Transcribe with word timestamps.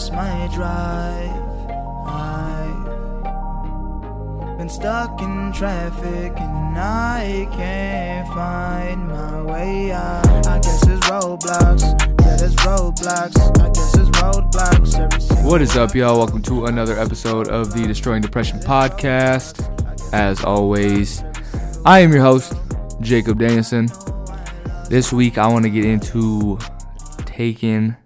lost 0.00 0.12
my 0.14 0.48
drive. 0.54 1.30
I've 4.48 4.56
been 4.56 4.70
stuck 4.70 5.20
in 5.20 5.52
traffic 5.52 6.32
and 6.40 6.78
I 6.78 7.46
can't 7.52 8.26
find 8.28 9.08
my 9.08 9.42
way 9.42 9.92
out. 9.92 10.46
I 10.46 10.58
guess 10.60 10.86
it's 10.86 11.06
roadblocks. 11.06 11.84
What 15.44 15.60
is 15.60 15.76
up, 15.76 15.94
y'all? 15.94 16.16
Welcome 16.16 16.40
to 16.42 16.64
another 16.66 16.98
episode 16.98 17.48
of 17.48 17.74
the 17.74 17.86
Destroying 17.86 18.22
Depression 18.22 18.58
podcast. 18.60 19.66
As 20.14 20.42
always, 20.44 21.22
I 21.84 21.98
am 22.00 22.10
your 22.12 22.22
host, 22.22 22.54
Jacob 23.02 23.38
Danielson. 23.38 23.90
This 24.88 25.12
week, 25.12 25.36
I 25.36 25.46
want 25.46 25.64
to 25.64 25.70
get 25.70 25.84
into 25.84 26.58
taking 27.26 27.96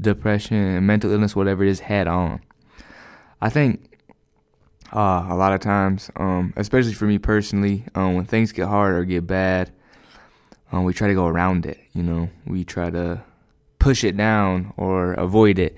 depression 0.00 0.56
and 0.56 0.86
mental 0.86 1.10
illness, 1.10 1.36
whatever 1.36 1.64
it 1.64 1.70
is, 1.70 1.80
head 1.80 2.06
on. 2.06 2.40
I 3.40 3.48
think 3.48 3.98
uh, 4.92 5.26
a 5.28 5.36
lot 5.36 5.52
of 5.52 5.60
times, 5.60 6.10
um, 6.16 6.52
especially 6.56 6.94
for 6.94 7.06
me 7.06 7.18
personally, 7.18 7.84
um, 7.94 8.14
when 8.14 8.24
things 8.24 8.52
get 8.52 8.68
hard 8.68 8.94
or 8.94 9.04
get 9.04 9.26
bad, 9.26 9.70
um, 10.72 10.84
we 10.84 10.92
try 10.92 11.08
to 11.08 11.14
go 11.14 11.26
around 11.26 11.66
it. 11.66 11.78
You 11.92 12.02
know, 12.02 12.30
we 12.46 12.64
try 12.64 12.90
to 12.90 13.22
push 13.78 14.04
it 14.04 14.16
down 14.16 14.72
or 14.76 15.14
avoid 15.14 15.58
it 15.58 15.76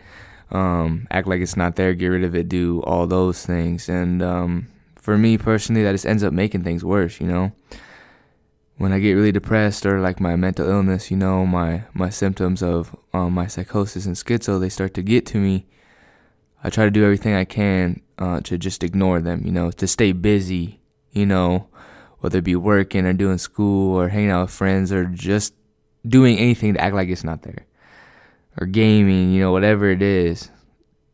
um, 0.53 1.07
act 1.11 1.27
like 1.27 1.41
it's 1.41 1.57
not 1.57 1.77
there, 1.77 1.95
get 1.95 2.09
rid 2.09 2.25
of 2.25 2.35
it, 2.35 2.49
do 2.49 2.83
all 2.83 3.07
those 3.07 3.45
things. 3.45 3.89
And 3.89 4.23
um, 4.23 4.69
for 4.97 5.19
me 5.19 5.39
personally, 5.39 5.83
that 5.83 5.93
just 5.93 6.07
ends 6.07 6.23
up 6.23 6.33
making 6.33 6.63
things 6.63 6.85
worse, 6.85 7.21
you 7.21 7.27
know? 7.27 7.53
When 8.79 8.93
I 8.93 8.99
get 8.99 9.13
really 9.13 9.33
depressed 9.33 9.87
or 9.87 10.01
like 10.01 10.19
my 10.21 10.35
mental 10.35 10.69
illness, 10.69 11.11
you 11.11 11.17
know, 11.17 11.47
my, 11.47 11.85
my 11.95 12.11
symptoms 12.11 12.63
of 12.63 12.97
um, 13.13 13.33
my 13.33 13.47
psychosis 13.47 14.07
and 14.07 14.17
schizo, 14.17 14.59
they 14.59 14.69
start 14.69 14.95
to 14.95 15.03
get 15.03 15.27
to 15.27 15.39
me. 15.39 15.67
I 16.65 16.71
try 16.71 16.85
to 16.85 16.91
do 16.91 17.05
everything 17.05 17.35
I 17.35 17.45
can 17.45 18.01
uh, 18.19 18.41
to 18.43 18.57
just 18.59 18.83
ignore 18.83 19.21
them, 19.21 19.43
you 19.45 19.53
know, 19.53 19.71
to 19.73 19.87
stay 19.87 20.13
busy, 20.13 20.81
you 21.11 21.27
know, 21.27 21.69
whether 22.21 22.39
it 22.39 22.45
be 22.45 22.57
working 22.57 23.05
or 23.05 23.13
doing 23.13 23.39
school 23.39 23.97
or 23.97 24.09
hanging 24.09 24.31
out 24.31 24.43
with 24.43 24.51
friends 24.51 24.93
or 24.93 25.05
just 25.07 25.55
doing 26.07 26.39
anything 26.39 26.75
to 26.75 26.81
act 26.81 26.95
like 26.95 27.09
it's 27.09 27.25
not 27.25 27.43
there 27.43 27.67
or 28.61 28.67
gaming, 28.67 29.33
you 29.33 29.41
know, 29.41 29.53
whatever 29.53 29.91
it 29.91 30.03
is, 30.03 30.51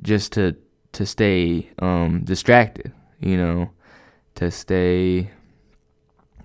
just 0.02 0.32
to 0.32 0.56
to 0.92 1.06
stay 1.06 1.68
um, 1.80 2.22
distracted, 2.24 2.92
you 3.20 3.36
know, 3.36 3.70
to 4.34 4.50
stay 4.50 5.30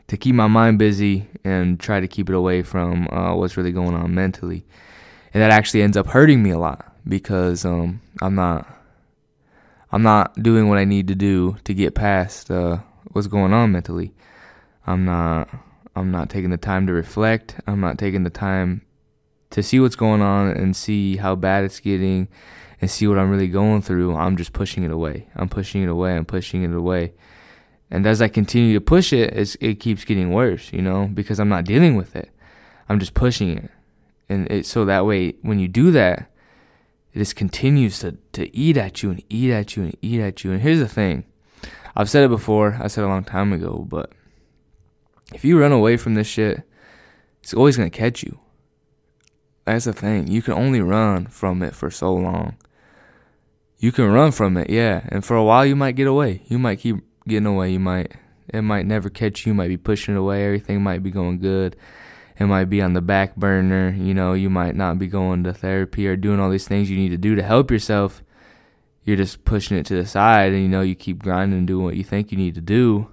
to 0.08 0.18
keep 0.18 0.36
my 0.36 0.48
mind 0.48 0.80
busy 0.80 1.28
and 1.44 1.80
try 1.80 2.00
to 2.00 2.08
keep 2.08 2.30
it 2.30 2.36
away 2.36 2.62
from 2.62 3.08
uh, 3.10 3.36
what's 3.36 3.58
really 3.58 3.72
going 3.72 3.96
on 3.96 4.14
mentally, 4.14 4.66
and 5.34 5.42
that 5.42 5.52
actually 5.52 5.82
ends 5.82 5.98
up 5.98 6.08
hurting 6.08 6.42
me 6.44 6.52
a 6.52 6.58
lot 6.58 6.96
because 7.08 7.66
um, 7.66 8.02
I'm 8.22 8.36
not 8.36 8.68
I'm 9.92 10.04
not 10.04 10.42
doing 10.42 10.70
what 10.70 10.78
I 10.78 10.86
need 10.86 11.08
to 11.10 11.16
do 11.16 11.58
to 11.64 11.74
get 11.74 11.96
past 11.96 12.52
uh, 12.52 12.80
what's 13.12 13.28
going 13.28 13.54
on 13.54 13.72
mentally. 13.72 14.14
I'm 14.86 15.06
not 15.06 15.50
I'm 15.96 16.12
not 16.12 16.30
taking 16.30 16.50
the 16.50 16.58
time 16.58 16.88
to 16.88 16.94
reflect. 16.94 17.56
I'm 17.68 17.80
not 17.80 17.98
taking 17.98 18.24
the 18.24 18.30
time 18.30 18.82
to 19.52 19.62
see 19.62 19.80
what's 19.80 19.96
going 19.96 20.22
on 20.22 20.50
and 20.50 20.76
see 20.76 21.18
how 21.18 21.36
bad 21.36 21.64
it's 21.64 21.80
getting 21.80 22.28
and 22.84 22.92
see 22.92 23.08
what 23.08 23.18
I'm 23.18 23.30
really 23.30 23.48
going 23.48 23.82
through, 23.82 24.14
I'm 24.14 24.36
just 24.36 24.52
pushing 24.52 24.84
it 24.84 24.92
away. 24.92 25.28
I'm 25.38 25.48
pushing 25.48 25.84
it 25.84 25.90
away. 25.90 26.18
I'm 26.18 26.26
pushing 26.26 26.64
it 26.64 26.74
away. 26.74 27.14
And 27.92 28.08
as 28.08 28.22
I 28.22 28.28
continue 28.28 28.74
to 28.74 28.82
push 28.82 29.14
it, 29.14 29.58
it 29.62 29.80
keeps 29.80 30.04
getting 30.04 30.32
worse, 30.32 30.74
you 30.74 30.82
know, 30.82 31.10
because 31.14 31.40
I'm 31.40 31.50
not 31.50 31.66
dealing 31.66 31.96
with 31.96 32.16
it. 32.16 32.30
I'm 32.90 33.00
just 33.00 33.14
pushing 33.14 33.58
it. 33.58 33.70
And 34.30 34.50
it, 34.52 34.66
so 34.66 34.86
that 34.86 35.06
way, 35.06 35.36
when 35.42 35.60
you 35.60 35.68
do 35.68 35.92
that, 35.92 36.32
it 37.14 37.20
just 37.20 37.36
continues 37.36 38.00
to, 38.00 38.18
to 38.34 38.56
eat 38.56 38.78
at 38.78 39.04
you 39.04 39.12
and 39.12 39.24
eat 39.30 39.52
at 39.52 39.76
you 39.76 39.84
and 39.84 39.98
eat 40.02 40.20
at 40.20 40.44
you. 40.44 40.52
And 40.52 40.62
here's 40.62 40.80
the 40.80 40.88
thing 40.88 41.26
I've 41.96 42.10
said 42.10 42.24
it 42.24 42.30
before, 42.30 42.78
I 42.82 42.88
said 42.88 43.04
a 43.04 43.08
long 43.08 43.24
time 43.24 43.54
ago, 43.54 43.86
but 43.88 44.12
if 45.34 45.46
you 45.46 45.60
run 45.60 45.72
away 45.72 45.98
from 45.98 46.16
this 46.16 46.28
shit, 46.28 46.64
it's 47.42 47.54
always 47.54 47.78
going 47.78 47.90
to 47.90 47.98
catch 47.98 48.24
you. 48.24 48.40
That's 49.66 49.86
the 49.86 49.94
thing. 49.94 50.28
You 50.28 50.42
can 50.42 50.54
only 50.54 50.82
run 50.82 51.28
from 51.28 51.62
it 51.62 51.76
for 51.76 51.92
so 51.92 52.14
long. 52.14 52.58
You 53.78 53.92
can 53.92 54.12
run 54.12 54.32
from 54.32 54.58
it, 54.58 54.70
yeah, 54.70 55.02
and 55.10 55.24
for 55.24 55.36
a 55.36 55.44
while 55.44 55.66
you 55.66 55.76
might 55.76 55.96
get 55.96 56.08
away. 56.08 56.42
You 56.48 56.58
might 56.58 56.80
keep 56.80 56.98
getting 57.28 57.46
away. 57.48 57.72
You 57.72 57.80
might 57.80 58.14
it 58.50 58.62
might 58.62 58.86
never 58.86 59.10
catch 59.10 59.46
you. 59.46 59.52
You 59.52 59.56
might 59.56 59.70
be 59.70 59.78
pushing 59.78 60.16
it 60.16 60.18
away. 60.18 60.46
Everything 60.46 60.82
might 60.84 61.04
be 61.04 61.12
going 61.12 61.40
good. 61.40 61.76
It 62.40 62.46
might 62.46 62.66
be 62.66 62.82
on 62.82 62.94
the 62.94 63.02
back 63.02 63.36
burner. 63.36 63.96
You 63.98 64.14
know, 64.14 64.34
you 64.34 64.50
might 64.50 64.76
not 64.76 65.00
be 65.00 65.08
going 65.08 65.44
to 65.44 65.54
therapy 65.54 66.08
or 66.08 66.16
doing 66.16 66.40
all 66.40 66.50
these 66.50 66.68
things 66.68 66.90
you 66.90 66.98
need 66.98 67.10
to 67.10 67.18
do 67.18 67.36
to 67.36 67.44
help 67.44 67.72
yourself. 67.72 68.24
You're 69.04 69.18
just 69.18 69.46
pushing 69.46 69.78
it 69.78 69.86
to 69.88 69.96
the 69.96 70.06
side, 70.06 70.54
and 70.54 70.62
you 70.62 70.70
know 70.70 70.82
you 70.82 70.96
keep 70.96 71.22
grinding 71.22 71.58
and 71.58 71.68
doing 71.68 71.84
what 71.84 71.98
you 71.98 72.04
think 72.04 72.32
you 72.32 72.38
need 72.38 72.56
to 72.56 72.62
do. 72.62 73.10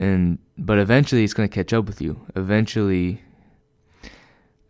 And 0.00 0.38
but 0.58 0.78
eventually 0.78 1.22
it's 1.24 1.34
gonna 1.34 1.48
catch 1.48 1.72
up 1.72 1.86
with 1.86 2.00
you. 2.00 2.20
Eventually 2.34 3.22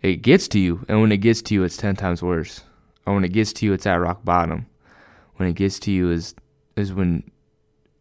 it 0.02 0.16
gets 0.16 0.48
to 0.48 0.58
you, 0.58 0.84
and 0.88 1.00
when 1.00 1.12
it 1.12 1.18
gets 1.18 1.40
to 1.42 1.54
you, 1.54 1.64
it's 1.64 1.76
ten 1.76 1.96
times 1.96 2.22
worse. 2.22 2.62
Or 3.06 3.14
when 3.14 3.24
it 3.24 3.32
gets 3.32 3.52
to 3.54 3.66
you, 3.66 3.72
it's 3.72 3.86
at 3.86 3.94
rock 3.94 4.24
bottom. 4.24 4.66
When 5.36 5.48
it 5.48 5.54
gets 5.54 5.78
to 5.80 5.90
you 5.90 6.10
is 6.10 6.34
is 6.76 6.92
when 6.92 7.24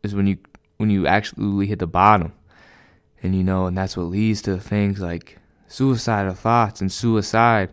is 0.04 0.16
when 0.16 0.28
you 0.28 0.38
when 0.78 0.90
you 0.90 1.06
actually 1.06 1.68
hit 1.68 1.80
the 1.80 1.88
bottom, 1.88 2.34
and 3.22 3.36
you 3.36 3.44
know, 3.44 3.66
and 3.68 3.78
that's 3.78 3.96
what 3.96 4.04
leads 4.04 4.42
to 4.44 4.58
things 4.58 5.00
like 5.00 5.38
suicidal 5.68 6.34
thoughts 6.34 6.82
and 6.82 6.92
suicide 6.92 7.72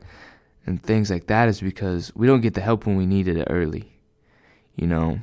and 0.67 0.83
things 0.83 1.11
like 1.11 1.27
that 1.27 1.49
is 1.49 1.61
because 1.61 2.13
we 2.15 2.27
don't 2.27 2.43
get 2.43 2.55
the 2.55 2.61
help 2.61 2.87
when 2.87 2.97
we 2.97 3.07
needed 3.07 3.37
it 3.37 3.49
early. 3.51 3.99
You 4.77 4.87
know, 4.87 5.19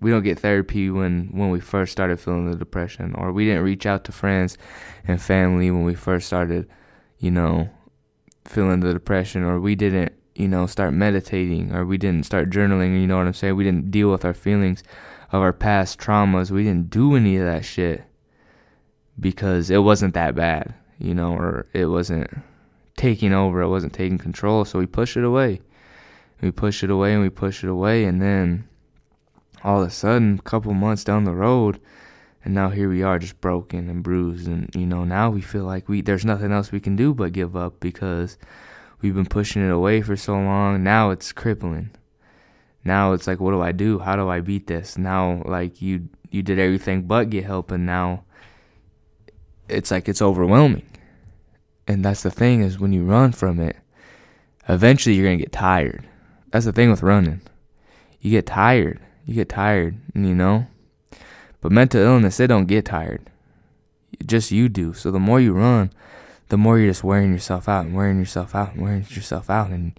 we 0.00 0.10
don't 0.10 0.24
get 0.24 0.40
therapy 0.40 0.90
when 0.90 1.28
when 1.32 1.50
we 1.50 1.60
first 1.60 1.92
started 1.92 2.20
feeling 2.20 2.50
the 2.50 2.56
depression, 2.56 3.14
or 3.14 3.32
we 3.32 3.44
didn't 3.44 3.62
reach 3.62 3.86
out 3.86 4.04
to 4.04 4.12
friends 4.12 4.58
and 5.06 5.22
family 5.22 5.70
when 5.70 5.84
we 5.84 5.94
first 5.94 6.26
started, 6.26 6.68
you 7.18 7.30
know, 7.30 7.70
feeling 8.44 8.80
the 8.80 8.92
depression 8.92 9.42
or 9.42 9.60
we 9.60 9.74
didn't 9.74 10.12
you 10.34 10.48
know 10.48 10.66
start 10.66 10.92
meditating 10.92 11.74
or 11.74 11.84
we 11.84 11.96
didn't 11.98 12.26
start 12.26 12.50
journaling 12.50 13.00
you 13.00 13.06
know 13.06 13.16
what 13.16 13.26
i'm 13.26 13.32
saying? 13.32 13.56
We 13.56 13.64
didn't 13.64 13.90
deal 13.90 14.10
with 14.10 14.24
our 14.24 14.34
feelings 14.34 14.82
of 15.32 15.42
our 15.42 15.52
past 15.52 15.98
traumas 15.98 16.50
we 16.50 16.64
didn't 16.64 16.90
do 16.90 17.16
any 17.16 17.36
of 17.36 17.44
that 17.44 17.64
shit 17.64 18.04
because 19.18 19.70
it 19.70 19.78
wasn't 19.78 20.14
that 20.14 20.34
bad 20.34 20.74
you 20.98 21.14
know 21.14 21.34
or 21.34 21.66
it 21.72 21.86
wasn't 21.86 22.28
taking 22.96 23.32
over 23.32 23.60
it 23.62 23.68
wasn't 23.68 23.92
taking 23.92 24.18
control. 24.18 24.64
So 24.64 24.78
we 24.78 24.86
push 24.86 25.16
it 25.16 25.24
away. 25.24 25.60
We 26.40 26.50
push 26.50 26.82
it 26.82 26.90
away 26.90 27.12
and 27.12 27.22
we 27.22 27.30
push 27.30 27.62
it 27.62 27.70
away. 27.70 28.04
And 28.04 28.20
then 28.20 28.68
all 29.62 29.82
of 29.82 29.88
a 29.88 29.90
sudden 29.90 30.38
a 30.38 30.42
couple 30.42 30.72
months 30.74 31.04
down 31.04 31.24
the 31.24 31.34
road 31.34 31.80
and 32.44 32.54
now 32.54 32.68
here 32.68 32.88
we 32.88 33.02
are 33.02 33.18
just 33.18 33.40
broken 33.40 33.88
and 33.88 34.02
bruised. 34.02 34.48
And 34.48 34.70
you 34.74 34.86
know 34.86 35.04
now 35.04 35.30
we 35.30 35.40
feel 35.40 35.64
like 35.64 35.88
we 35.88 36.00
there's 36.00 36.24
nothing 36.24 36.52
else 36.52 36.72
we 36.72 36.80
can 36.80 36.96
do 36.96 37.14
but 37.14 37.32
give 37.32 37.56
up 37.56 37.80
because 37.80 38.38
we've 39.00 39.14
been 39.14 39.26
pushing 39.26 39.64
it 39.64 39.72
away 39.72 40.02
for 40.02 40.16
so 40.16 40.34
long. 40.34 40.82
Now 40.82 41.10
it's 41.10 41.32
crippling 41.32 41.90
now 42.86 43.12
it's 43.12 43.26
like 43.26 43.40
what 43.40 43.50
do 43.50 43.60
i 43.60 43.72
do 43.72 43.98
how 43.98 44.16
do 44.16 44.28
i 44.28 44.40
beat 44.40 44.66
this 44.66 44.96
now 44.96 45.42
like 45.44 45.82
you 45.82 46.08
you 46.30 46.42
did 46.42 46.58
everything 46.58 47.02
but 47.02 47.30
get 47.30 47.44
help 47.44 47.70
and 47.70 47.84
now 47.86 48.24
it's 49.68 49.90
like 49.90 50.08
it's 50.08 50.22
overwhelming 50.22 50.86
and 51.86 52.04
that's 52.04 52.22
the 52.22 52.30
thing 52.30 52.62
is 52.62 52.78
when 52.78 52.92
you 52.92 53.04
run 53.04 53.32
from 53.32 53.60
it 53.60 53.76
eventually 54.68 55.14
you're 55.14 55.26
going 55.26 55.38
to 55.38 55.44
get 55.44 55.52
tired 55.52 56.06
that's 56.50 56.64
the 56.64 56.72
thing 56.72 56.90
with 56.90 57.02
running 57.02 57.40
you 58.20 58.30
get 58.30 58.46
tired 58.46 59.00
you 59.24 59.34
get 59.34 59.48
tired 59.48 59.96
you 60.14 60.34
know 60.34 60.66
but 61.66 61.72
mental 61.72 62.00
illness, 62.00 62.36
they 62.36 62.46
don't 62.46 62.66
get 62.66 62.84
tired. 62.84 63.28
Just 64.24 64.52
you 64.52 64.68
do. 64.68 64.94
So 64.94 65.10
the 65.10 65.18
more 65.18 65.40
you 65.40 65.52
run, 65.52 65.90
the 66.48 66.56
more 66.56 66.78
you're 66.78 66.90
just 66.90 67.02
wearing 67.02 67.32
yourself 67.32 67.68
out 67.68 67.86
and 67.86 67.94
wearing 67.96 68.20
yourself 68.20 68.54
out 68.54 68.74
and 68.74 68.82
wearing 68.82 69.04
yourself 69.10 69.50
out. 69.50 69.70
And 69.70 69.98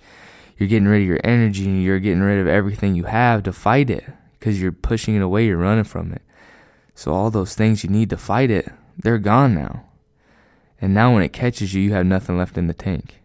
you're 0.57 0.69
getting 0.69 0.87
rid 0.87 1.01
of 1.01 1.07
your 1.07 1.19
energy 1.23 1.65
and 1.65 1.83
you're 1.83 1.99
getting 1.99 2.21
rid 2.21 2.39
of 2.39 2.47
everything 2.47 2.95
you 2.95 3.05
have 3.05 3.43
to 3.43 3.53
fight 3.53 3.89
it 3.89 4.03
because 4.39 4.61
you're 4.61 4.71
pushing 4.71 5.15
it 5.15 5.21
away, 5.21 5.45
you're 5.45 5.57
running 5.57 5.83
from 5.83 6.11
it. 6.11 6.21
So 6.95 7.13
all 7.13 7.29
those 7.29 7.53
things 7.55 7.83
you 7.83 7.89
need 7.89 8.09
to 8.09 8.17
fight 8.17 8.49
it, 8.49 8.71
they're 8.97 9.19
gone 9.19 9.53
now. 9.53 9.85
And 10.81 10.93
now 10.93 11.13
when 11.13 11.23
it 11.23 11.33
catches 11.33 11.73
you, 11.73 11.81
you 11.81 11.93
have 11.93 12.05
nothing 12.05 12.37
left 12.37 12.57
in 12.57 12.67
the 12.67 12.73
tank. 12.73 13.21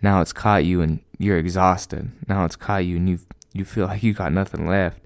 Now 0.00 0.20
it's 0.20 0.32
caught 0.32 0.64
you 0.64 0.80
and 0.80 1.00
you're 1.18 1.38
exhausted. 1.38 2.10
Now 2.28 2.44
it's 2.44 2.56
caught 2.56 2.84
you 2.84 2.96
and 2.96 3.08
you 3.08 3.18
you 3.52 3.64
feel 3.64 3.86
like 3.88 4.02
you 4.02 4.12
got 4.12 4.32
nothing 4.32 4.66
left. 4.66 5.00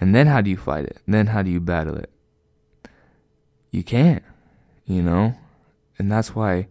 And 0.00 0.14
then 0.14 0.26
how 0.26 0.40
do 0.40 0.50
you 0.50 0.56
fight 0.56 0.84
it? 0.84 0.98
Then 1.06 1.28
how 1.28 1.42
do 1.42 1.50
you 1.50 1.60
battle 1.60 1.96
it? 1.96 2.10
You 3.70 3.82
can't, 3.82 4.22
you 4.86 5.02
know? 5.02 5.34
And 5.98 6.10
that's 6.10 6.34
why 6.34 6.68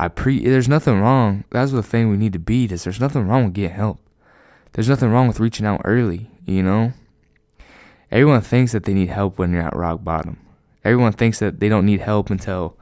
I 0.00 0.08
pre 0.08 0.42
there's 0.42 0.66
nothing 0.66 0.98
wrong. 0.98 1.44
That's 1.50 1.72
the 1.72 1.82
thing 1.82 2.08
we 2.08 2.16
need 2.16 2.32
to 2.32 2.38
beat 2.38 2.72
is 2.72 2.84
there's 2.84 3.00
nothing 3.00 3.28
wrong 3.28 3.44
with 3.44 3.52
getting 3.52 3.76
help. 3.76 3.98
There's 4.72 4.88
nothing 4.88 5.10
wrong 5.10 5.28
with 5.28 5.38
reaching 5.38 5.66
out 5.66 5.82
early, 5.84 6.30
you 6.46 6.62
know? 6.62 6.94
Everyone 8.10 8.40
thinks 8.40 8.72
that 8.72 8.84
they 8.84 8.94
need 8.94 9.10
help 9.10 9.38
when 9.38 9.52
you're 9.52 9.60
at 9.60 9.76
rock 9.76 10.02
bottom. 10.02 10.38
Everyone 10.84 11.12
thinks 11.12 11.38
that 11.40 11.60
they 11.60 11.68
don't 11.68 11.84
need 11.84 12.00
help 12.00 12.30
until 12.30 12.78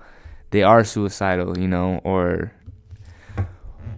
they 0.51 0.63
are 0.63 0.85
suicidal, 0.85 1.59
you 1.59 1.67
know, 1.67 2.01
or 2.05 2.53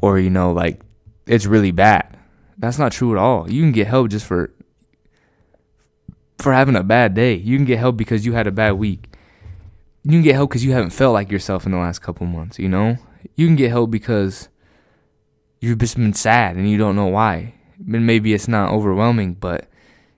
or 0.00 0.18
you 0.18 0.30
know, 0.30 0.50
like 0.50 0.80
it's 1.26 1.44
really 1.44 1.72
bad. 1.72 2.16
That's 2.56 2.78
not 2.78 2.90
true 2.90 3.12
at 3.12 3.18
all. 3.18 3.50
You 3.50 3.60
can 3.60 3.72
get 3.72 3.86
help 3.86 4.08
just 4.08 4.24
for 4.24 4.50
for 6.38 6.54
having 6.54 6.74
a 6.74 6.82
bad 6.82 7.12
day. 7.12 7.34
You 7.34 7.58
can 7.58 7.66
get 7.66 7.80
help 7.80 7.98
because 7.98 8.24
you 8.24 8.32
had 8.32 8.46
a 8.46 8.50
bad 8.50 8.72
week. 8.78 9.14
You 10.04 10.12
can 10.12 10.22
get 10.22 10.36
help 10.36 10.48
because 10.48 10.64
you 10.64 10.72
haven't 10.72 10.94
felt 10.94 11.12
like 11.12 11.30
yourself 11.30 11.66
in 11.66 11.72
the 11.72 11.78
last 11.78 11.98
couple 11.98 12.26
months, 12.26 12.58
you 12.58 12.70
know? 12.70 12.96
You 13.36 13.46
can 13.46 13.56
get 13.56 13.70
help 13.70 13.90
because 13.90 14.48
you've 15.60 15.78
just 15.78 15.96
been 15.96 16.14
sad 16.14 16.56
and 16.56 16.68
you 16.68 16.78
don't 16.78 16.96
know 16.96 17.06
why. 17.06 17.54
And 17.78 18.06
maybe 18.06 18.34
it's 18.34 18.48
not 18.48 18.72
overwhelming, 18.72 19.34
but 19.34 19.68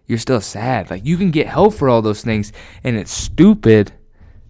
you're 0.07 0.19
still 0.19 0.41
sad. 0.41 0.91
Like 0.91 1.05
you 1.05 1.17
can 1.17 1.31
get 1.31 1.47
help 1.47 1.75
for 1.75 1.89
all 1.89 2.03
those 2.03 2.23
things, 2.23 2.53
and 2.83 2.97
it's 2.97 3.13
stupid 3.13 3.93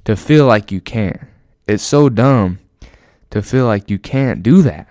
to 0.04 0.16
feel 0.16 0.46
like 0.46 0.72
you 0.72 0.80
can't. 0.80 1.20
It's 1.66 1.82
so 1.82 2.08
dumb 2.08 2.58
to 3.30 3.42
feel 3.42 3.66
like 3.66 3.88
you 3.90 3.98
can't 3.98 4.42
do 4.42 4.62
that 4.62 4.88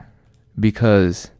because 0.59 1.31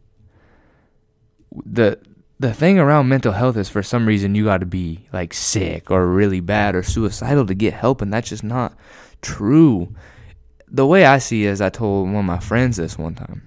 the 1.64 1.98
the 2.38 2.52
thing 2.52 2.78
around 2.78 3.08
mental 3.08 3.32
health 3.32 3.56
is 3.56 3.68
for 3.68 3.82
some 3.82 4.06
reason 4.06 4.34
you 4.34 4.44
got 4.44 4.58
to 4.58 4.66
be 4.66 5.06
like 5.12 5.32
sick 5.32 5.90
or 5.90 6.06
really 6.08 6.40
bad 6.40 6.74
or 6.74 6.82
suicidal 6.82 7.46
to 7.46 7.54
get 7.54 7.72
help 7.72 8.02
and 8.02 8.12
that's 8.12 8.28
just 8.28 8.42
not 8.44 8.76
true. 9.20 9.94
The 10.72 10.86
way 10.86 11.04
I 11.04 11.18
see 11.18 11.44
it 11.44 11.50
is 11.50 11.60
I 11.60 11.68
told 11.68 12.06
one 12.06 12.16
of 12.16 12.24
my 12.24 12.38
friends 12.38 12.78
this 12.78 12.96
one 12.96 13.14
time 13.14 13.46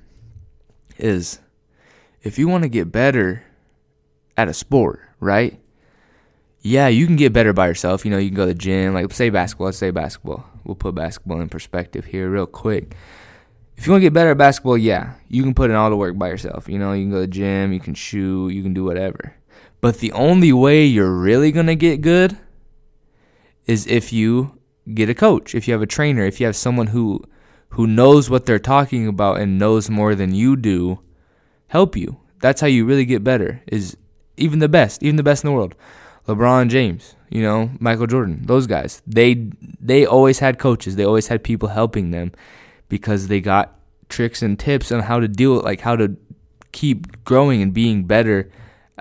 is 0.98 1.40
if 2.22 2.38
you 2.38 2.48
want 2.48 2.64
to 2.64 2.70
get 2.70 2.92
better 2.92 3.44
at 4.38 4.48
a 4.48 4.54
sport, 4.54 5.02
right? 5.20 5.60
Yeah, 6.62 6.88
you 6.88 7.08
can 7.08 7.16
get 7.16 7.34
better 7.34 7.52
by 7.52 7.68
yourself. 7.68 8.06
You 8.06 8.12
know, 8.12 8.20
you 8.20 8.30
can 8.30 8.36
go 8.36 8.44
to 8.44 8.54
the 8.54 8.60
gym, 8.60 8.94
like 8.94 9.12
say 9.12 9.30
basketball, 9.30 9.66
let's 9.66 9.78
say 9.78 9.90
basketball. 9.90 10.46
We'll 10.64 10.76
put 10.76 10.96
basketball 10.96 11.42
in 11.42 11.50
perspective 11.50 12.06
here 12.06 12.30
real 12.30 12.46
quick. 12.46 12.96
If 13.76 13.86
you 13.86 13.92
want 13.92 14.02
to 14.02 14.06
get 14.06 14.14
better 14.14 14.32
at 14.32 14.38
basketball, 14.38 14.78
yeah, 14.78 15.16
you 15.28 15.44
can 15.44 15.54
put 15.54 15.70
in 15.70 15.76
all 15.76 15.90
the 15.90 15.98
work 15.98 16.18
by 16.18 16.30
yourself. 16.30 16.70
You 16.70 16.80
know, 16.80 16.94
you 16.94 17.06
can 17.06 17.12
go 17.12 17.18
to 17.18 17.22
the 17.22 17.28
gym, 17.28 17.74
you 17.74 17.80
can 17.80 17.94
shoot, 17.94 18.50
you 18.50 18.64
can 18.64 18.74
do 18.74 18.84
whatever. 18.84 19.36
But 19.82 20.00
the 20.00 20.12
only 20.14 20.54
way 20.54 20.86
you're 20.86 21.12
really 21.12 21.52
going 21.52 21.68
to 21.68 21.76
get 21.76 22.02
good 22.02 22.38
is 23.66 23.86
if 23.88 24.14
you 24.14 24.55
get 24.94 25.10
a 25.10 25.16
coach, 25.16 25.56
if 25.56 25.68
you 25.68 25.74
have 25.74 25.82
a 25.82 25.88
trainer, 25.88 26.26
if 26.26 26.40
you 26.40 26.46
have 26.46 26.56
someone 26.56 26.88
who 26.88 27.24
who 27.70 27.88
knows 27.88 28.30
what 28.30 28.46
they're 28.46 28.60
talking 28.60 29.08
about 29.08 29.40
and 29.40 29.60
knows 29.60 29.90
more 29.90 30.16
than 30.16 30.34
you 30.34 30.56
do 30.56 31.00
help 31.68 31.98
you. 31.98 32.18
That's 32.40 32.62
how 32.62 32.68
you 32.68 32.86
really 32.86 33.06
get 33.06 33.24
better. 33.24 33.62
Is 33.68 33.98
even 34.38 34.60
the 34.60 34.70
best, 34.70 35.04
even 35.04 35.16
the 35.16 35.24
best 35.24 35.44
in 35.44 35.50
the 35.50 35.56
world. 35.56 35.76
LeBron 36.28 36.70
James, 36.70 37.16
you 37.30 37.42
know, 37.42 37.72
Michael 37.80 38.08
Jordan, 38.08 38.42
those 38.46 38.68
guys. 38.68 39.02
They 39.06 39.52
they 39.80 40.06
always 40.06 40.40
had 40.40 40.60
coaches. 40.60 40.96
They 40.96 41.06
always 41.06 41.28
had 41.28 41.44
people 41.44 41.70
helping 41.70 42.12
them 42.12 42.32
because 42.90 43.28
they 43.28 43.42
got 43.42 43.78
tricks 44.10 44.42
and 44.42 44.58
tips 44.58 44.92
on 44.92 45.02
how 45.02 45.20
to 45.20 45.28
deal 45.28 45.56
with 45.56 45.64
like 45.64 45.82
how 45.82 45.96
to 45.96 46.16
keep 46.72 47.24
growing 47.24 47.62
and 47.62 47.74
being 47.74 48.04
better 48.04 48.50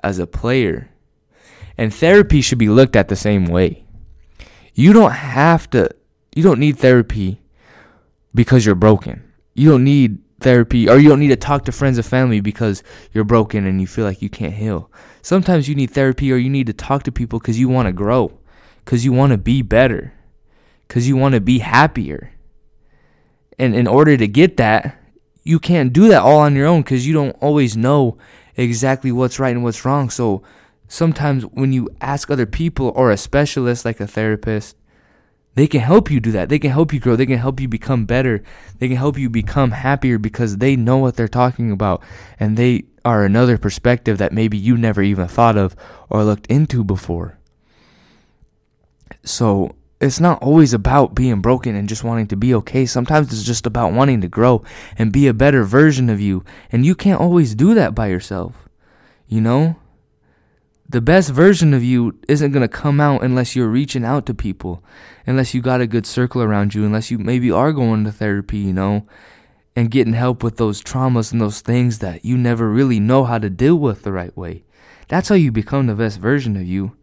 as 0.02 0.18
a 0.18 0.26
player. 0.26 0.90
And 1.76 1.92
therapy 1.92 2.40
should 2.40 2.58
be 2.58 2.68
looked 2.68 2.96
at 2.96 3.08
the 3.08 3.16
same 3.16 3.46
way. 3.46 3.83
You 4.74 4.92
don't 4.92 5.12
have 5.12 5.70
to 5.70 5.90
you 6.34 6.42
don't 6.42 6.58
need 6.58 6.78
therapy 6.78 7.40
because 8.34 8.66
you're 8.66 8.74
broken. 8.74 9.22
You 9.54 9.70
don't 9.70 9.84
need 9.84 10.18
therapy 10.40 10.88
or 10.88 10.98
you 10.98 11.08
don't 11.08 11.20
need 11.20 11.28
to 11.28 11.36
talk 11.36 11.64
to 11.64 11.72
friends 11.72 11.96
and 11.96 12.06
family 12.06 12.40
because 12.40 12.82
you're 13.12 13.24
broken 13.24 13.66
and 13.66 13.80
you 13.80 13.86
feel 13.86 14.04
like 14.04 14.20
you 14.20 14.28
can't 14.28 14.52
heal. 14.52 14.90
Sometimes 15.22 15.68
you 15.68 15.74
need 15.74 15.90
therapy 15.90 16.32
or 16.32 16.36
you 16.36 16.50
need 16.50 16.66
to 16.66 16.72
talk 16.72 17.04
to 17.04 17.12
people 17.12 17.38
because 17.38 17.58
you 17.58 17.68
want 17.68 17.86
to 17.86 17.92
grow, 17.92 18.38
because 18.84 19.04
you 19.04 19.12
want 19.12 19.30
to 19.32 19.38
be 19.38 19.62
better, 19.62 20.12
because 20.86 21.08
you 21.08 21.16
want 21.16 21.34
to 21.34 21.40
be 21.40 21.60
happier. 21.60 22.32
And 23.58 23.74
in 23.74 23.86
order 23.86 24.16
to 24.16 24.26
get 24.26 24.56
that, 24.56 24.98
you 25.44 25.60
can't 25.60 25.92
do 25.92 26.08
that 26.08 26.22
all 26.22 26.40
on 26.40 26.56
your 26.56 26.66
own 26.66 26.82
because 26.82 27.06
you 27.06 27.12
don't 27.12 27.36
always 27.40 27.76
know 27.76 28.18
exactly 28.56 29.12
what's 29.12 29.38
right 29.38 29.54
and 29.54 29.62
what's 29.62 29.84
wrong. 29.84 30.10
So 30.10 30.42
sometimes 30.88 31.44
when 31.44 31.72
you 31.72 31.88
ask 32.00 32.30
other 32.30 32.46
people 32.46 32.92
or 32.94 33.10
a 33.10 33.16
specialist 33.16 33.84
like 33.84 34.00
a 34.00 34.06
therapist, 34.06 34.76
they 35.54 35.66
can 35.66 35.80
help 35.80 36.10
you 36.10 36.20
do 36.20 36.32
that. 36.32 36.48
They 36.48 36.58
can 36.58 36.70
help 36.70 36.92
you 36.92 37.00
grow. 37.00 37.16
They 37.16 37.26
can 37.26 37.38
help 37.38 37.60
you 37.60 37.68
become 37.68 38.06
better. 38.06 38.42
They 38.78 38.88
can 38.88 38.96
help 38.96 39.18
you 39.18 39.30
become 39.30 39.70
happier 39.70 40.18
because 40.18 40.56
they 40.56 40.74
know 40.76 40.98
what 40.98 41.16
they're 41.16 41.28
talking 41.28 41.70
about 41.70 42.02
and 42.40 42.56
they 42.56 42.84
are 43.04 43.24
another 43.24 43.58
perspective 43.58 44.18
that 44.18 44.32
maybe 44.32 44.56
you 44.56 44.76
never 44.76 45.02
even 45.02 45.28
thought 45.28 45.56
of 45.56 45.76
or 46.08 46.24
looked 46.24 46.46
into 46.46 46.82
before. 46.82 47.38
So 49.24 49.76
it's 50.00 50.20
not 50.20 50.42
always 50.42 50.74
about 50.74 51.14
being 51.14 51.40
broken 51.40 51.76
and 51.76 51.88
just 51.88 52.02
wanting 52.02 52.26
to 52.28 52.36
be 52.36 52.54
okay. 52.54 52.84
Sometimes 52.86 53.32
it's 53.32 53.44
just 53.44 53.66
about 53.66 53.92
wanting 53.92 54.20
to 54.22 54.28
grow 54.28 54.62
and 54.98 55.12
be 55.12 55.28
a 55.28 55.34
better 55.34 55.64
version 55.64 56.10
of 56.10 56.20
you. 56.20 56.44
And 56.72 56.84
you 56.84 56.94
can't 56.94 57.20
always 57.20 57.54
do 57.54 57.74
that 57.74 57.94
by 57.94 58.08
yourself. 58.08 58.68
You 59.28 59.40
know? 59.40 59.76
The 60.94 61.00
best 61.00 61.30
version 61.30 61.74
of 61.74 61.82
you 61.82 62.16
isn't 62.28 62.52
going 62.52 62.62
to 62.62 62.68
come 62.68 63.00
out 63.00 63.24
unless 63.24 63.56
you're 63.56 63.66
reaching 63.66 64.04
out 64.04 64.26
to 64.26 64.32
people, 64.32 64.80
unless 65.26 65.52
you 65.52 65.60
got 65.60 65.80
a 65.80 65.88
good 65.88 66.06
circle 66.06 66.40
around 66.40 66.72
you, 66.72 66.84
unless 66.84 67.10
you 67.10 67.18
maybe 67.18 67.50
are 67.50 67.72
going 67.72 68.04
to 68.04 68.12
therapy, 68.12 68.58
you 68.58 68.72
know, 68.72 69.04
and 69.74 69.90
getting 69.90 70.12
help 70.12 70.44
with 70.44 70.56
those 70.56 70.80
traumas 70.80 71.32
and 71.32 71.40
those 71.40 71.62
things 71.62 71.98
that 71.98 72.24
you 72.24 72.38
never 72.38 72.70
really 72.70 73.00
know 73.00 73.24
how 73.24 73.38
to 73.38 73.50
deal 73.50 73.74
with 73.74 74.04
the 74.04 74.12
right 74.12 74.36
way. 74.36 74.62
That's 75.08 75.28
how 75.28 75.34
you 75.34 75.50
become 75.50 75.88
the 75.88 75.96
best 75.96 76.20
version 76.20 76.56
of 76.56 76.62
you 76.62 76.96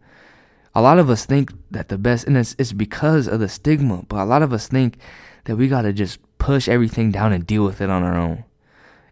a 0.74 0.80
lot 0.80 0.98
of 0.98 1.10
us 1.10 1.26
think 1.26 1.52
that 1.70 1.88
the 1.88 1.98
best, 1.98 2.26
and 2.26 2.36
it's, 2.36 2.56
it's 2.58 2.72
because 2.72 3.28
of 3.28 3.40
the 3.40 3.48
stigma, 3.48 4.04
but 4.08 4.20
a 4.20 4.24
lot 4.24 4.42
of 4.42 4.54
us 4.54 4.68
think 4.68 4.96
that 5.44 5.56
we 5.56 5.68
got 5.68 5.82
to 5.82 5.92
just 5.92 6.18
push 6.38 6.66
everything 6.66 7.10
down 7.10 7.32
and 7.32 7.46
deal 7.46 7.62
with 7.62 7.82
it 7.82 7.90
on 7.90 8.02
our 8.02 8.16
own. 8.16 8.44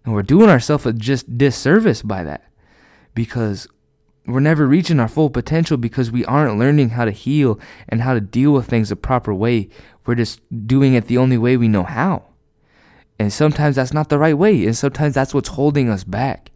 And 0.05 0.15
we're 0.15 0.23
doing 0.23 0.49
ourselves 0.49 0.87
a 0.87 0.93
just 0.95 1.37
disservice 1.37 2.01
by 2.01 2.25
that 2.25 2.51
because 3.15 3.69
we're 4.33 4.41
never 4.41 4.67
reaching 4.67 5.01
our 5.01 5.09
full 5.09 5.31
potential 5.31 5.77
because 5.77 6.11
we 6.11 6.25
aren't 6.25 6.59
learning 6.59 6.91
how 6.91 7.05
to 7.05 7.11
heal 7.11 7.59
and 7.89 8.03
how 8.03 8.15
to 8.15 8.21
deal 8.21 8.53
with 8.53 8.67
things 8.67 8.89
the 8.89 8.97
proper 8.97 9.35
way. 9.35 9.69
We're 10.07 10.15
just 10.15 10.41
doing 10.67 10.95
it 10.95 11.07
the 11.07 11.19
only 11.19 11.39
way 11.39 11.57
we 11.57 11.69
know 11.69 11.85
how. 11.85 12.25
And 13.19 13.33
sometimes 13.33 13.77
that's 13.77 13.93
not 13.93 14.09
the 14.09 14.19
right 14.19 14.37
way. 14.37 14.65
And 14.65 14.77
sometimes 14.77 15.15
that's 15.15 15.35
what's 15.35 15.51
holding 15.51 15.89
us 15.91 16.05
back. 16.05 16.51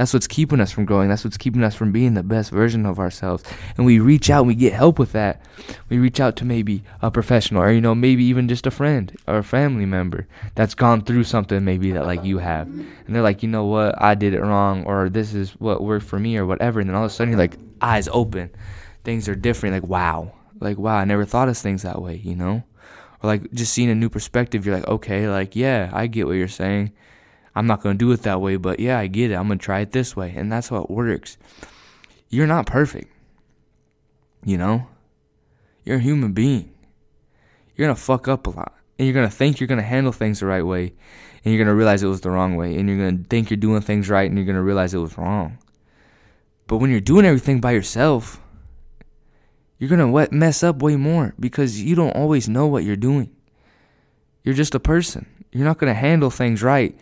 That's 0.00 0.14
what's 0.14 0.26
keeping 0.26 0.60
us 0.60 0.72
from 0.72 0.86
growing. 0.86 1.10
That's 1.10 1.24
what's 1.24 1.36
keeping 1.36 1.62
us 1.62 1.74
from 1.74 1.92
being 1.92 2.14
the 2.14 2.22
best 2.22 2.50
version 2.50 2.86
of 2.86 2.98
ourselves. 2.98 3.44
And 3.76 3.84
we 3.84 3.98
reach 3.98 4.30
out 4.30 4.38
and 4.38 4.48
we 4.48 4.54
get 4.54 4.72
help 4.72 4.98
with 4.98 5.12
that. 5.12 5.42
We 5.90 5.98
reach 5.98 6.20
out 6.20 6.36
to 6.36 6.46
maybe 6.46 6.82
a 7.02 7.10
professional 7.10 7.62
or, 7.62 7.70
you 7.70 7.82
know, 7.82 7.94
maybe 7.94 8.24
even 8.24 8.48
just 8.48 8.66
a 8.66 8.70
friend 8.70 9.14
or 9.28 9.36
a 9.36 9.44
family 9.44 9.84
member 9.84 10.26
that's 10.54 10.74
gone 10.74 11.02
through 11.02 11.24
something 11.24 11.66
maybe 11.66 11.92
that 11.92 12.06
like 12.06 12.24
you 12.24 12.38
have. 12.38 12.66
And 12.66 13.14
they're 13.14 13.20
like, 13.20 13.42
you 13.42 13.50
know 13.50 13.66
what, 13.66 14.00
I 14.00 14.14
did 14.14 14.32
it 14.32 14.40
wrong 14.40 14.84
or 14.84 15.10
this 15.10 15.34
is 15.34 15.50
what 15.60 15.82
worked 15.82 16.06
for 16.06 16.18
me 16.18 16.38
or 16.38 16.46
whatever. 16.46 16.80
And 16.80 16.88
then 16.88 16.96
all 16.96 17.04
of 17.04 17.10
a 17.10 17.14
sudden 17.14 17.32
you're 17.32 17.38
like, 17.38 17.58
eyes 17.82 18.08
open. 18.10 18.48
Things 19.04 19.28
are 19.28 19.34
different. 19.34 19.74
Like, 19.74 19.90
wow. 19.90 20.32
Like, 20.60 20.78
wow, 20.78 20.96
I 20.96 21.04
never 21.04 21.26
thought 21.26 21.50
of 21.50 21.58
things 21.58 21.82
that 21.82 22.00
way, 22.00 22.16
you 22.16 22.36
know? 22.36 22.62
Or 23.22 23.28
like 23.28 23.52
just 23.52 23.74
seeing 23.74 23.90
a 23.90 23.94
new 23.94 24.08
perspective, 24.08 24.64
you're 24.64 24.76
like, 24.76 24.88
okay, 24.88 25.28
like, 25.28 25.54
yeah, 25.54 25.90
I 25.92 26.06
get 26.06 26.26
what 26.26 26.36
you're 26.36 26.48
saying 26.48 26.92
I'm 27.54 27.66
not 27.66 27.82
going 27.82 27.98
to 27.98 28.04
do 28.04 28.12
it 28.12 28.22
that 28.22 28.40
way, 28.40 28.56
but 28.56 28.78
yeah, 28.78 28.98
I 28.98 29.06
get 29.06 29.30
it. 29.30 29.34
I'm 29.34 29.48
going 29.48 29.58
to 29.58 29.64
try 29.64 29.80
it 29.80 29.92
this 29.92 30.16
way. 30.16 30.32
And 30.36 30.52
that's 30.52 30.68
how 30.68 30.76
it 30.82 30.90
works. 30.90 31.36
You're 32.28 32.46
not 32.46 32.66
perfect. 32.66 33.12
You 34.44 34.56
know? 34.56 34.86
You're 35.84 35.96
a 35.96 36.00
human 36.00 36.32
being. 36.32 36.72
You're 37.74 37.86
going 37.86 37.96
to 37.96 38.00
fuck 38.00 38.28
up 38.28 38.46
a 38.46 38.50
lot. 38.50 38.74
And 38.98 39.06
you're 39.06 39.14
going 39.14 39.28
to 39.28 39.34
think 39.34 39.58
you're 39.58 39.66
going 39.66 39.80
to 39.80 39.86
handle 39.86 40.12
things 40.12 40.40
the 40.40 40.46
right 40.46 40.62
way. 40.62 40.92
And 41.44 41.52
you're 41.52 41.62
going 41.62 41.68
to 41.68 41.74
realize 41.74 42.02
it 42.02 42.08
was 42.08 42.20
the 42.20 42.30
wrong 42.30 42.54
way. 42.54 42.76
And 42.76 42.88
you're 42.88 42.98
going 42.98 43.22
to 43.22 43.28
think 43.28 43.50
you're 43.50 43.56
doing 43.56 43.80
things 43.80 44.08
right. 44.08 44.28
And 44.28 44.38
you're 44.38 44.46
going 44.46 44.56
to 44.56 44.62
realize 44.62 44.94
it 44.94 44.98
was 44.98 45.18
wrong. 45.18 45.58
But 46.66 46.76
when 46.76 46.90
you're 46.90 47.00
doing 47.00 47.24
everything 47.24 47.60
by 47.60 47.72
yourself, 47.72 48.40
you're 49.78 49.90
going 49.90 50.12
to 50.12 50.34
mess 50.34 50.62
up 50.62 50.82
way 50.82 50.94
more 50.94 51.34
because 51.40 51.82
you 51.82 51.96
don't 51.96 52.14
always 52.14 52.48
know 52.48 52.66
what 52.66 52.84
you're 52.84 52.94
doing. 52.94 53.34
You're 54.44 54.54
just 54.54 54.74
a 54.74 54.80
person. 54.80 55.26
You're 55.50 55.64
not 55.64 55.78
going 55.78 55.92
to 55.92 55.98
handle 55.98 56.30
things 56.30 56.62
right 56.62 56.96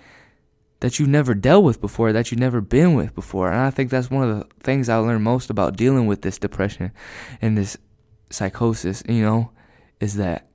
that 0.81 0.99
you've 0.99 1.09
never 1.09 1.35
dealt 1.35 1.65
with 1.65 1.81
before, 1.81 2.13
that 2.13 2.31
you've 2.31 2.41
never 2.41 2.61
been 2.61 2.95
with 2.95 3.15
before. 3.15 3.51
And 3.51 3.61
I 3.61 3.71
think 3.71 3.91
that's 3.91 4.11
one 4.11 4.29
of 4.29 4.39
the 4.39 4.47
things 4.61 4.89
I 4.89 4.97
learned 4.97 5.25
most 5.25 5.51
about 5.51 5.77
dealing 5.77 6.07
with 6.07 6.23
this 6.23 6.39
depression 6.39 6.93
and 7.43 7.59
this 7.59 7.77
psychosis, 8.31 9.03
you 9.09 9.23
know, 9.23 9.51
is 10.01 10.17
that 10.17 10.49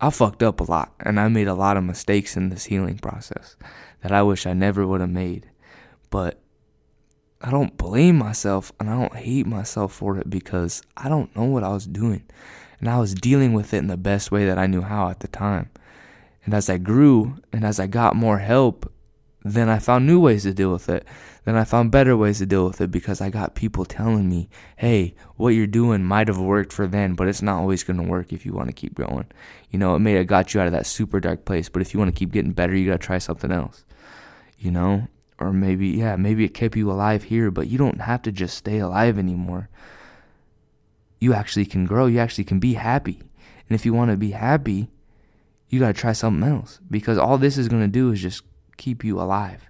I 0.00 0.10
fucked 0.10 0.42
up 0.42 0.60
a 0.60 0.64
lot 0.64 0.94
and 1.00 1.18
I 1.18 1.28
made 1.28 1.48
a 1.48 1.54
lot 1.54 1.76
of 1.76 1.84
mistakes 1.84 2.36
in 2.36 2.48
this 2.48 2.64
healing 2.64 2.98
process 2.98 3.56
that 4.02 4.12
I 4.12 4.22
wish 4.22 4.46
I 4.46 4.52
never 4.52 4.86
would 4.86 5.00
have 5.00 5.10
made. 5.10 5.50
But 6.10 6.40
I 7.40 7.50
don't 7.50 7.76
blame 7.76 8.16
myself 8.16 8.72
and 8.80 8.90
I 8.90 8.98
don't 8.98 9.16
hate 9.16 9.46
myself 9.46 9.92
for 9.92 10.18
it 10.18 10.28
because 10.28 10.82
I 10.96 11.08
don't 11.08 11.34
know 11.36 11.44
what 11.44 11.62
I 11.64 11.68
was 11.68 11.86
doing. 11.86 12.24
And 12.80 12.88
I 12.88 12.98
was 12.98 13.14
dealing 13.14 13.52
with 13.52 13.74
it 13.74 13.78
in 13.78 13.88
the 13.88 13.96
best 13.96 14.30
way 14.30 14.44
that 14.46 14.58
I 14.58 14.66
knew 14.66 14.82
how 14.82 15.08
at 15.08 15.20
the 15.20 15.28
time. 15.28 15.70
And 16.44 16.54
as 16.54 16.70
I 16.70 16.78
grew 16.78 17.38
and 17.52 17.64
as 17.64 17.78
I 17.78 17.86
got 17.86 18.16
more 18.16 18.38
help, 18.38 18.92
then 19.44 19.68
I 19.68 19.78
found 19.78 20.06
new 20.06 20.20
ways 20.20 20.42
to 20.42 20.54
deal 20.54 20.72
with 20.72 20.88
it. 20.88 21.06
Then 21.44 21.56
I 21.56 21.64
found 21.64 21.90
better 21.90 22.16
ways 22.16 22.38
to 22.38 22.46
deal 22.46 22.66
with 22.66 22.80
it 22.80 22.90
because 22.90 23.20
I 23.20 23.30
got 23.30 23.54
people 23.54 23.84
telling 23.84 24.28
me, 24.28 24.48
hey, 24.76 25.14
what 25.36 25.50
you're 25.50 25.66
doing 25.66 26.04
might 26.04 26.28
have 26.28 26.38
worked 26.38 26.72
for 26.72 26.86
then, 26.86 27.14
but 27.14 27.28
it's 27.28 27.42
not 27.42 27.58
always 27.58 27.84
going 27.84 27.96
to 27.96 28.02
work 28.02 28.32
if 28.32 28.44
you 28.44 28.52
want 28.52 28.68
to 28.68 28.74
keep 28.74 28.94
going. 28.94 29.26
You 29.70 29.78
know, 29.78 29.94
it 29.94 30.00
may 30.00 30.14
have 30.14 30.26
got 30.26 30.52
you 30.52 30.60
out 30.60 30.66
of 30.66 30.72
that 30.72 30.86
super 30.86 31.20
dark 31.20 31.44
place, 31.44 31.68
but 31.68 31.82
if 31.82 31.94
you 31.94 31.98
want 31.98 32.14
to 32.14 32.18
keep 32.18 32.32
getting 32.32 32.52
better, 32.52 32.76
you 32.76 32.90
got 32.90 33.00
to 33.00 33.06
try 33.06 33.18
something 33.18 33.52
else. 33.52 33.84
You 34.58 34.70
know? 34.70 35.08
or 35.40 35.52
maybe 35.52 35.88
yeah, 35.88 36.16
maybe 36.16 36.44
it 36.44 36.54
kept 36.54 36.76
you 36.76 36.90
alive 36.90 37.24
here, 37.24 37.50
but 37.50 37.68
you 37.68 37.78
don't 37.78 38.00
have 38.00 38.22
to 38.22 38.32
just 38.32 38.56
stay 38.56 38.78
alive 38.78 39.18
anymore. 39.18 39.68
You 41.20 41.32
actually 41.34 41.66
can 41.66 41.84
grow. 41.84 42.06
You 42.06 42.18
actually 42.18 42.44
can 42.44 42.60
be 42.60 42.74
happy. 42.74 43.20
And 43.68 43.74
if 43.74 43.84
you 43.84 43.92
want 43.92 44.10
to 44.10 44.16
be 44.16 44.32
happy, 44.32 44.88
you 45.68 45.80
got 45.80 45.88
to 45.88 46.00
try 46.00 46.12
something 46.12 46.48
else 46.48 46.80
because 46.90 47.18
all 47.18 47.38
this 47.38 47.58
is 47.58 47.68
going 47.68 47.82
to 47.82 47.88
do 47.88 48.12
is 48.12 48.20
just 48.20 48.42
keep 48.76 49.04
you 49.04 49.20
alive. 49.20 49.68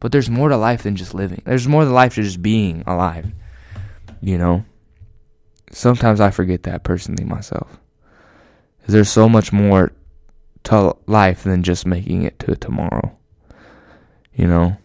But 0.00 0.12
there's 0.12 0.30
more 0.30 0.48
to 0.48 0.56
life 0.56 0.82
than 0.82 0.96
just 0.96 1.14
living. 1.14 1.42
There's 1.44 1.68
more 1.68 1.84
to 1.84 1.90
life 1.90 2.14
than 2.14 2.24
just 2.24 2.42
being 2.42 2.82
alive. 2.86 3.32
You 4.20 4.38
know? 4.38 4.64
Sometimes 5.72 6.20
I 6.20 6.30
forget 6.30 6.62
that 6.64 6.84
personally 6.84 7.24
myself. 7.24 7.78
There's 8.86 9.08
so 9.08 9.28
much 9.28 9.52
more 9.52 9.92
to 10.64 10.96
life 11.06 11.44
than 11.44 11.62
just 11.62 11.86
making 11.86 12.22
it 12.22 12.38
to 12.40 12.56
tomorrow. 12.56 13.16
You 14.34 14.46
know? 14.46 14.76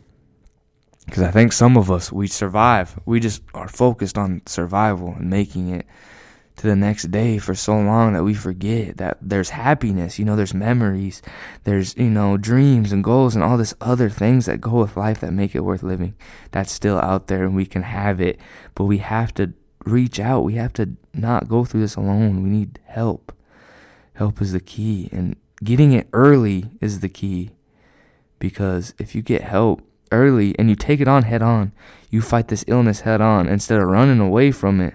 Because 1.06 1.24
I 1.24 1.32
think 1.32 1.52
some 1.52 1.78
of 1.78 1.92
us, 1.92 2.12
we 2.12 2.28
survive. 2.28 2.98
We 3.06 3.20
just 3.20 3.42
are 3.54 3.68
focused 3.68 4.18
on 4.18 4.42
survival 4.46 5.14
and 5.16 5.30
making 5.30 5.70
it 5.70 5.86
to 6.58 6.68
the 6.68 6.76
next 6.76 7.12
day 7.12 7.38
for 7.38 7.56
so 7.56 7.74
long 7.74 8.14
that 8.14 8.24
we 8.24 8.34
forget 8.34 8.98
that 8.98 9.18
there's 9.22 9.50
happiness, 9.50 10.20
you 10.20 10.26
know, 10.26 10.36
there's 10.36 10.54
memories, 10.54 11.22
there's, 11.64 11.96
you 11.98 12.10
know, 12.10 12.38
dreams 12.38 12.92
and 12.92 13.04
goals 13.04 13.36
and 13.36 13.44
all 13.44 13.58
this 13.58 13.74
other 13.82 14.10
things 14.10 14.46
that 14.46 14.62
go 14.62 14.82
with 14.82 14.98
life 14.98 15.22
that 15.22 15.34
make 15.34 15.56
it 15.56 15.62
worth 15.62 15.84
living. 15.84 16.14
That's 16.52 16.72
still 16.72 17.00
out 17.00 17.28
there 17.28 17.44
and 17.44 17.56
we 17.56 17.66
can 17.66 17.84
have 17.84 18.20
it, 18.22 18.40
but 18.76 18.86
we 18.86 19.00
have 19.00 19.34
to 19.36 19.54
reach 19.86 20.20
out. 20.20 20.42
We 20.44 20.56
have 20.56 20.74
to 20.74 20.90
not 21.14 21.48
go 21.48 21.66
through 21.66 21.82
this 21.82 21.96
alone. 21.96 22.44
We 22.44 22.50
need 22.50 22.80
help. 22.86 23.34
Help 24.14 24.42
is 24.42 24.52
the 24.52 24.60
key 24.60 25.10
and 25.12 25.36
getting 25.64 25.94
it 25.94 26.08
early 26.14 26.70
is 26.80 27.00
the 27.00 27.10
key 27.10 27.52
because 28.40 28.94
if 29.00 29.16
you 29.16 29.22
get 29.22 29.44
help 29.44 29.82
early 30.12 30.58
and 30.60 30.70
you 30.70 30.76
take 30.76 31.00
it 31.00 31.08
on 31.08 31.24
head 31.24 31.42
on, 31.42 31.72
you 32.10 32.22
fight 32.22 32.50
this 32.50 32.66
illness 32.68 33.02
head 33.02 33.22
on 33.22 33.48
instead 33.48 33.80
of 33.80 33.88
running 33.88 34.20
away 34.20 34.52
from 34.52 34.82
it 34.82 34.94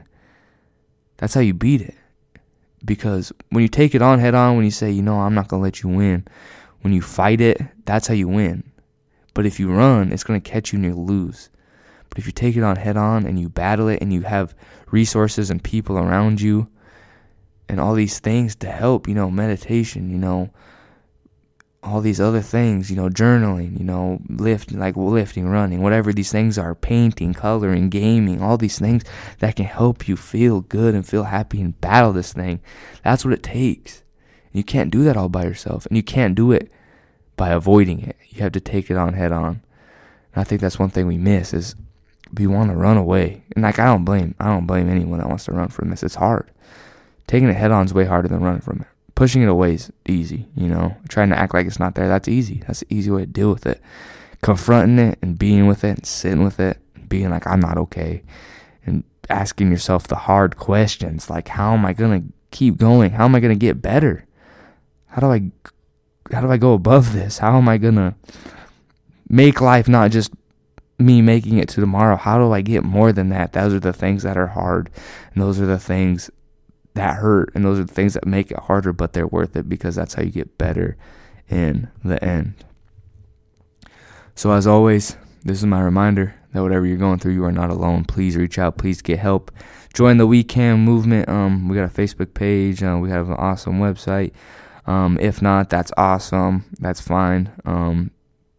that's 1.17 1.35
how 1.35 1.41
you 1.41 1.55
beat 1.55 1.83
it. 1.83 1.95
Because 2.85 3.33
when 3.51 3.63
you 3.63 3.69
take 3.69 3.95
it 3.95 4.03
on 4.03 4.19
head 4.19 4.35
on, 4.35 4.57
when 4.57 4.65
you 4.65 4.71
say, 4.71 4.91
you 4.91 5.03
know, 5.03 5.21
I'm 5.21 5.35
not 5.35 5.49
going 5.49 5.61
to 5.61 5.65
let 5.65 5.83
you 5.83 5.89
win, 5.89 6.27
when 6.83 6.93
you 6.93 7.03
fight 7.03 7.41
it, 7.41 7.61
that's 7.85 8.07
how 8.07 8.15
you 8.15 8.29
win. 8.29 8.63
But 9.35 9.47
if 9.47 9.59
you 9.59 9.73
run, 9.73 10.13
it's 10.13 10.25
going 10.25 10.41
to 10.41 10.51
catch 10.51 10.73
you 10.73 10.79
and 10.79 10.87
you 10.87 10.95
lose. 10.95 11.51
But 12.09 12.19
if 12.19 12.27
you 12.27 12.33
take 12.33 12.57
it 12.57 12.63
on 12.63 12.77
head 12.77 12.97
on 12.97 13.27
and 13.27 13.39
you 13.39 13.49
battle 13.49 13.89
it 13.89 14.01
and 14.01 14.13
you 14.13 14.23
have 14.23 14.55
resources 14.91 15.51
and 15.51 15.63
people 15.63 15.99
around 15.99 16.41
you 16.41 16.69
and 17.69 17.81
all 17.81 17.95
these 17.95 18.19
things 18.19 18.55
to 18.57 18.71
help, 18.71 19.09
you 19.09 19.15
know, 19.15 19.31
meditation, 19.31 20.11
you 20.11 20.19
know, 20.19 20.51
all 21.87 22.01
these 22.01 22.21
other 22.21 22.41
things, 22.41 22.91
you 22.91 22.97
know, 22.97 23.09
journaling, 23.09 23.79
you 23.79 23.85
know, 23.85 24.21
lifting, 24.29 24.79
like 24.79 24.97
lifting, 24.97 25.49
running, 25.49 25.83
whatever 25.83 26.13
these 26.13 26.33
things 26.33 26.59
are, 26.59 26.75
painting, 26.75 27.33
coloring, 27.33 27.89
gaming, 27.89 28.43
all 28.43 28.59
these 28.59 28.79
things 28.79 29.05
that 29.39 29.57
can 29.57 29.67
help 29.67 30.09
you 30.09 30.17
feel 30.17 30.63
good 30.63 30.95
and 30.95 31.07
feel 31.07 31.25
happy 31.25 31.61
and 31.61 31.81
battle 31.81 32.13
this 32.13 32.33
thing. 32.33 32.61
That's 33.05 33.25
what 33.25 33.35
it 33.35 33.43
takes. 33.43 34.03
You 34.53 34.65
can't 34.65 34.91
do 34.91 35.05
that 35.05 35.17
all 35.17 35.29
by 35.29 35.45
yourself, 35.45 35.87
and 35.87 35.97
you 35.97 36.03
can't 36.03 36.35
do 36.35 36.51
it 36.51 36.71
by 37.37 37.51
avoiding 37.51 38.01
it. 38.01 38.17
You 38.29 38.43
have 38.43 38.53
to 38.53 38.61
take 38.61 38.91
it 38.91 38.97
on 38.97 39.13
head 39.13 39.31
on. 39.31 39.63
And 40.35 40.41
I 40.41 40.45
think 40.45 40.61
that's 40.61 40.79
one 40.79 40.91
thing 40.91 41.07
we 41.07 41.19
miss 41.19 41.55
is 41.55 41.77
we 42.37 42.47
want 42.47 42.71
to 42.71 42.77
run 42.77 42.97
away. 42.97 43.45
And 43.55 43.63
like 43.63 43.79
I 43.79 43.85
don't 43.85 44.05
blame 44.05 44.35
I 44.41 44.47
don't 44.47 44.67
blame 44.67 44.89
anyone 44.89 45.19
that 45.19 45.29
wants 45.29 45.45
to 45.45 45.53
run 45.53 45.69
from 45.69 45.91
this. 45.91 46.03
It's 46.03 46.17
hard. 46.17 46.51
Taking 47.27 47.49
it 47.49 47.57
head 47.57 47.71
on 47.71 47.85
is 47.85 47.95
way 47.95 48.05
harder 48.05 48.29
than 48.29 48.41
running 48.41 48.61
from 48.61 48.81
it 48.81 48.96
pushing 49.17 49.43
it 49.43 49.49
away 49.49 49.75
is 49.75 49.91
easy, 50.07 50.47
you 50.55 50.69
know. 50.69 50.97
Trying 51.09 51.31
to 51.31 51.39
act 51.39 51.53
like 51.53 51.67
it's 51.67 51.81
not 51.81 51.97
there, 51.97 52.07
that's 52.07 52.29
easy. 52.29 52.63
That's 52.67 52.81
the 52.81 52.95
easy 52.95 53.11
way 53.11 53.23
to 53.23 53.27
deal 53.27 53.51
with 53.53 53.67
it. 53.67 53.81
Confronting 54.43 55.01
it 55.01 55.19
and 55.21 55.37
being 55.37 55.67
with 55.67 55.83
it 55.83 55.97
and 55.97 56.07
sitting 56.07 56.45
with 56.45 56.61
it, 56.61 56.79
being 57.09 57.31
like, 57.31 57.47
I'm 57.47 57.59
not 57.59 57.79
okay. 57.79 58.23
And 58.85 59.03
asking 59.29 59.73
yourself 59.73 60.07
the 60.07 60.15
hard 60.15 60.57
questions 60.57 61.29
like, 61.29 61.49
how 61.49 61.75
am 61.75 61.85
I 61.85 61.93
going 61.93 62.23
to 62.23 62.33
keep 62.53 62.77
going? 62.77 63.11
How 63.11 63.25
am 63.25 63.35
I 63.35 63.41
going 63.41 63.59
to 63.59 63.59
get 63.59 63.83
better? 63.83 64.25
How 65.07 65.21
do 65.21 65.33
I 65.33 65.51
how 66.33 66.41
do 66.41 66.51
I 66.51 66.57
go 66.57 66.75
above 66.75 67.13
this? 67.13 67.39
How 67.39 67.57
am 67.57 67.69
I 67.69 67.79
going 67.79 67.95
to 67.95 68.15
make 69.29 69.61
life 69.61 69.89
not 69.89 70.11
just 70.11 70.33
me 70.99 71.23
making 71.23 71.59
it 71.59 71.69
to 71.71 71.81
tomorrow? 71.81 72.17
How 72.17 72.39
do 72.39 72.53
I 72.53 72.61
get 72.61 72.83
more 72.83 73.13
than 73.13 73.29
that? 73.31 73.53
Those 73.53 73.75
are 73.75 73.81
the 73.81 73.93
things 73.93 74.25
that 74.25 74.37
are 74.37 74.49
hard. 74.49 74.91
And 75.33 75.43
those 75.43 75.61
are 75.61 75.67
the 75.67 75.79
things 75.79 76.31
that 76.97 77.17
hurt 77.17 77.51
and 77.55 77.65
those 77.65 77.79
are 77.79 77.85
the 77.85 77.93
things 77.93 78.15
that 78.15 78.27
make 78.27 78.51
it 78.51 78.59
harder 78.59 78.93
but 78.93 79.13
they're 79.13 79.27
worth 79.27 79.55
it 79.57 79.69
because 79.69 79.95
that's 79.95 80.15
how 80.15 80.23
you 80.23 80.31
get 80.31 80.59
better 80.59 80.97
in 81.49 81.89
the 82.05 82.23
end. 82.25 82.55
So 84.35 84.51
as 84.51 84.67
always 84.67 85.17
this 85.45 85.59
is 85.59 85.67
my 85.67 85.81
reminder 85.81 86.35
that 86.53 86.63
whatever 86.63 86.87
you're 86.87 86.97
going 86.97 87.19
through 87.19 87.35
you 87.35 87.45
are 87.45 87.53
not 87.53 87.71
alone. 87.71 88.05
Please 88.05 88.37
reach 88.37 88.59
out. 88.59 88.79
Please 88.79 89.01
get 89.03 89.19
help. 89.19 89.53
Join 89.95 90.17
the 90.17 90.27
we 90.27 90.43
can 90.43 90.81
movement. 90.81 91.29
Um 91.29 91.69
we 91.69 91.77
got 91.77 91.85
a 91.85 91.89
facebook 91.89 92.35
page. 92.35 92.83
Uh, 92.83 92.99
we 93.01 93.11
have 93.11 93.29
an 93.29 93.37
awesome 93.37 93.79
website. 93.79 94.33
Um 94.87 95.19
if 95.21 95.41
not 95.41 95.71
that's 95.71 95.93
awesome. 95.97 96.65
That's 96.81 97.01
fine. 97.01 97.53
Um 97.65 98.11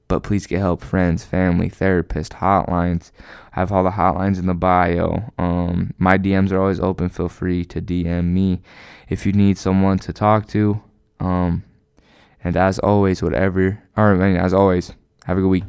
but 0.07 0.23
please 0.23 0.47
get 0.47 0.59
help 0.59 0.81
friends 0.81 1.23
family 1.23 1.69
therapist 1.69 2.33
hotlines. 2.33 3.11
I 3.55 3.59
have 3.59 3.71
all 3.71 3.83
the 3.83 3.91
hotlines 3.91 4.39
in 4.39 4.45
the 4.45 4.53
bio. 4.53 5.33
Um, 5.37 5.93
my 5.97 6.17
dms 6.17 6.51
are 6.51 6.59
always 6.59 6.79
open. 6.79 7.09
Feel 7.09 7.29
free 7.29 7.65
to 7.65 7.81
dm 7.81 8.25
me 8.25 8.61
if 9.09 9.25
you 9.25 9.33
need 9.33 9.57
someone 9.57 9.99
to 9.99 10.13
talk 10.13 10.47
to. 10.49 10.81
Um, 11.19 11.63
and 12.43 12.55
as 12.55 12.79
always 12.79 13.21
whatever 13.21 13.83
or 13.95 14.13
I 14.13 14.27
mean, 14.27 14.37
as 14.37 14.53
always 14.53 14.93
have 15.25 15.37
a 15.37 15.41
good 15.41 15.49
week 15.49 15.63